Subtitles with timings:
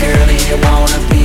[0.00, 1.19] girl, do you wanna be?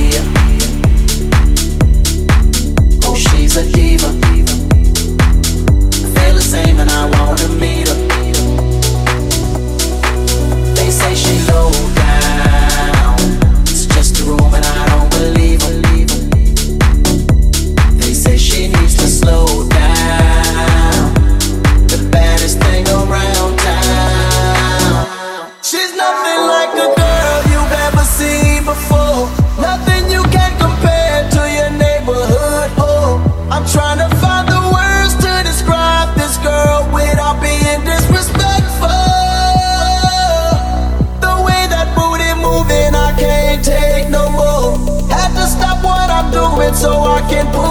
[47.28, 47.65] can't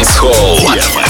[0.00, 1.09] Dance Hall.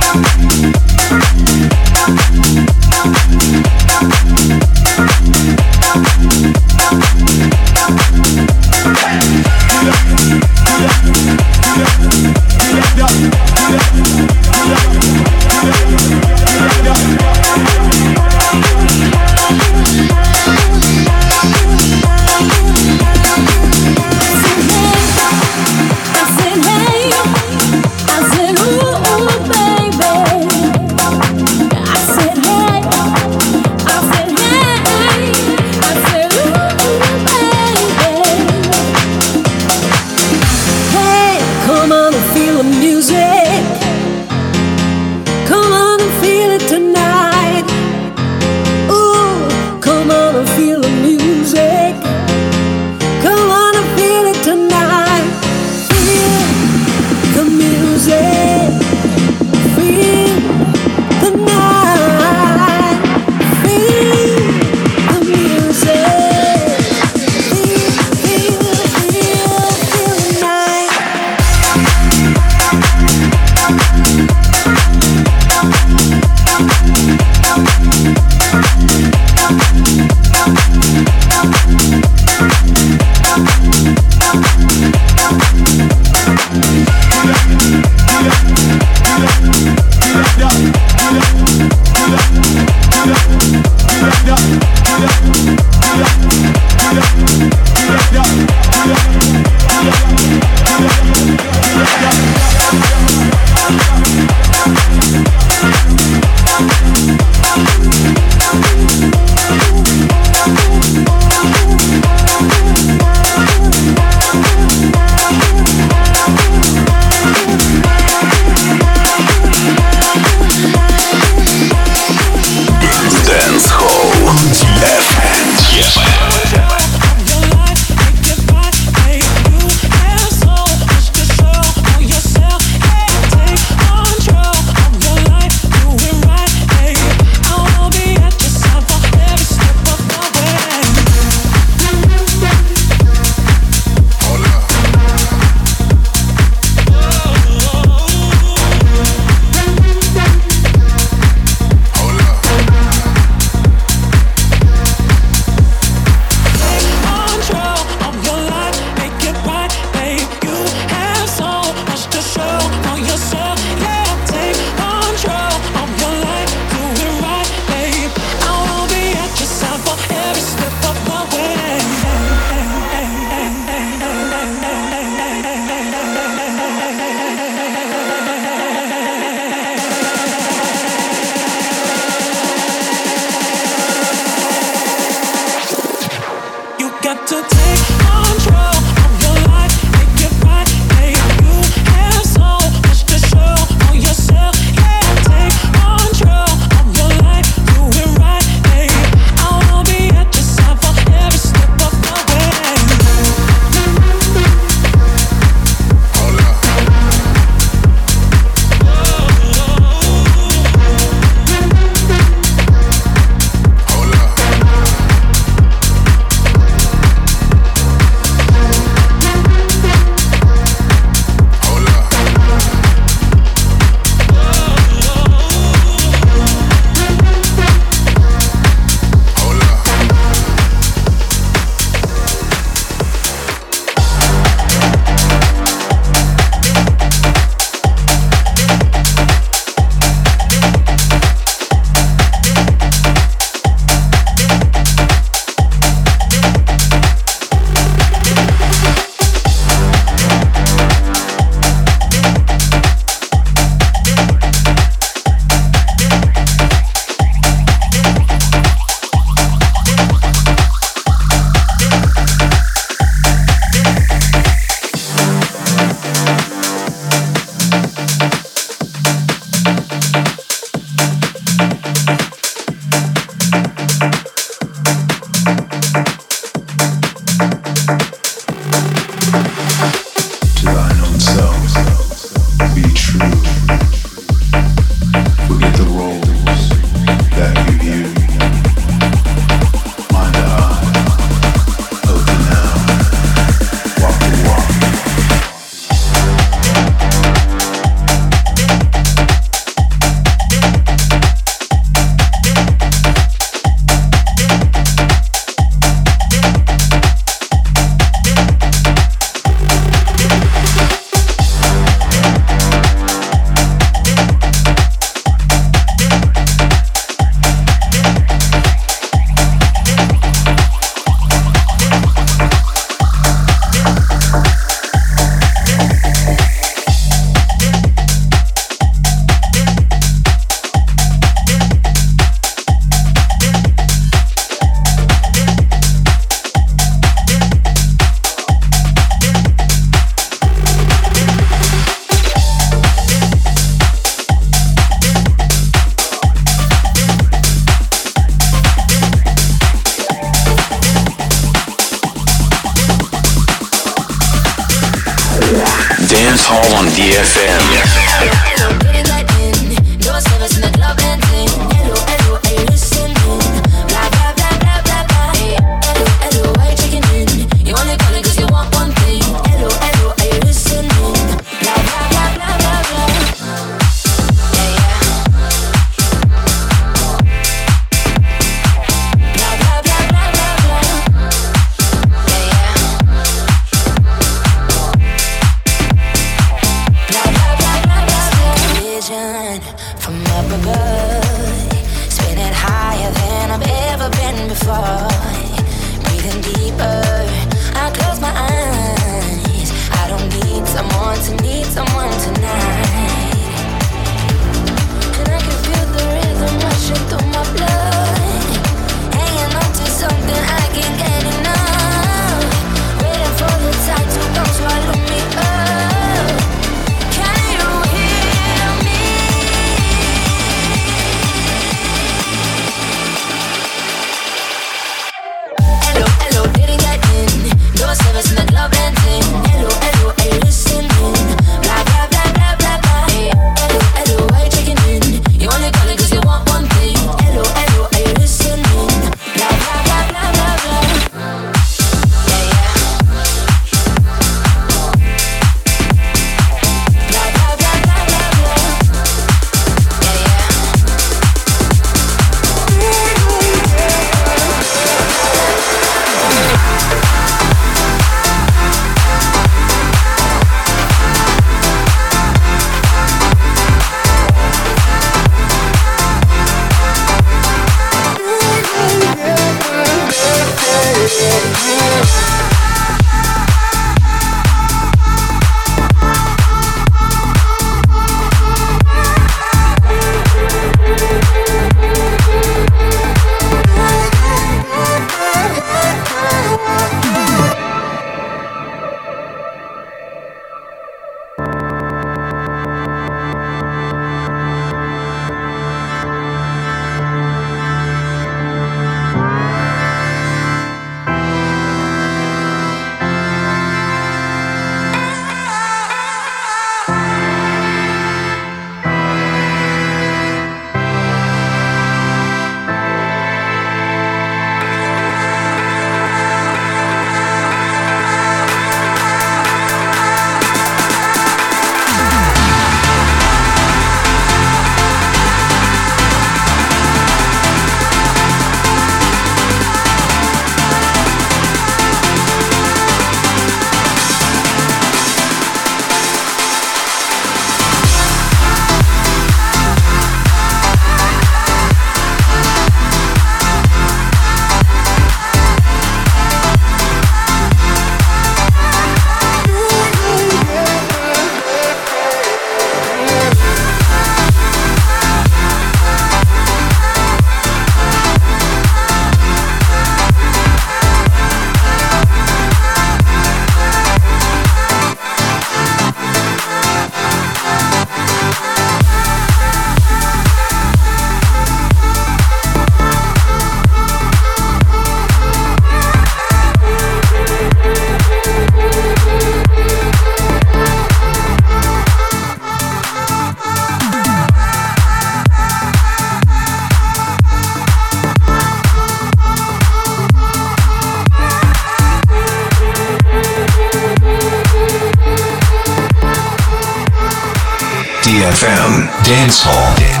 [599.11, 600.00] Dance Hall.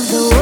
[0.00, 0.39] Of the woods?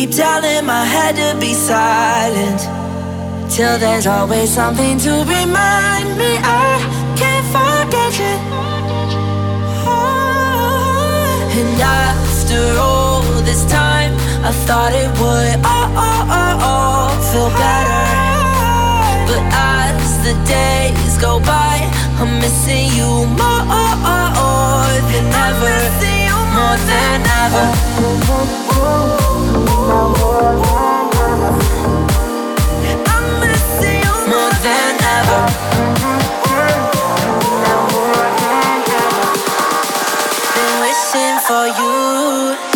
[0.00, 2.60] Keep telling my head to be silent.
[3.52, 6.32] Till there's always something to remind me
[6.64, 6.70] I
[7.20, 8.34] can't forget you.
[11.58, 14.12] And after all this time,
[14.48, 18.04] I thought it would all, all, all, all feel better.
[19.28, 21.76] But as the days go by,
[22.20, 26.19] I'm missing you more than ever.
[26.60, 27.66] More than ever.
[33.12, 33.26] I'm
[34.32, 35.40] more than ever.
[40.54, 42.69] Been wishing for you.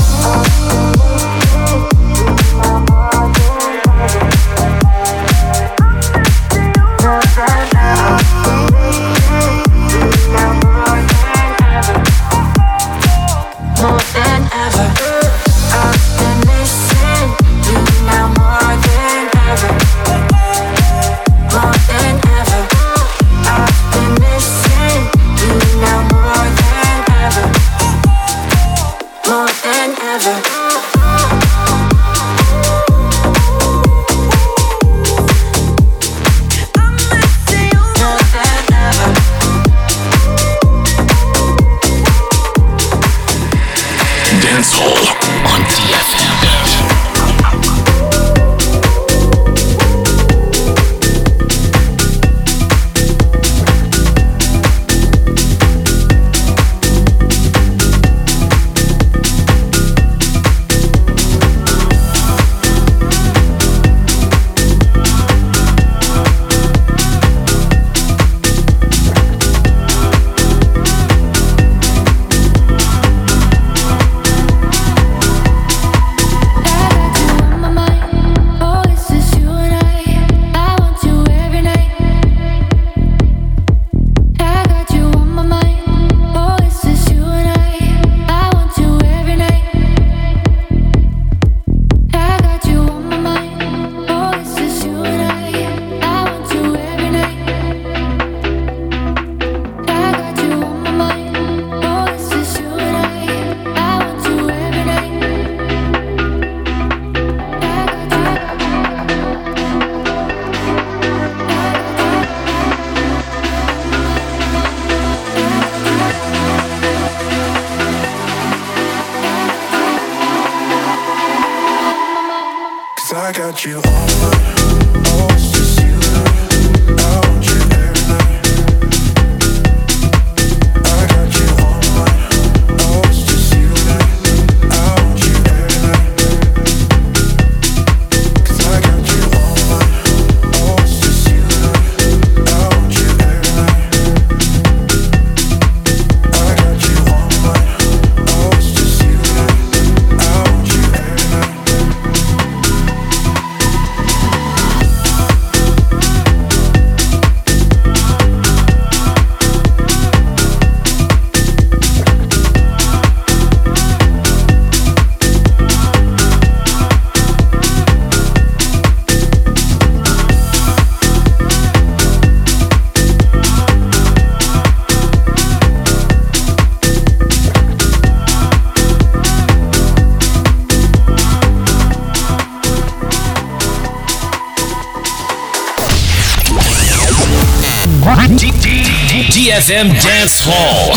[189.55, 190.97] DFM Dance Hall.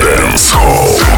[0.00, 1.15] Dance Hall.